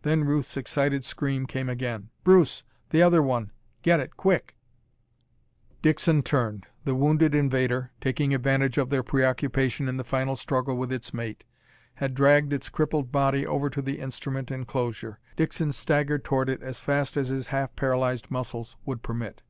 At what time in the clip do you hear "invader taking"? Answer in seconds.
7.34-8.32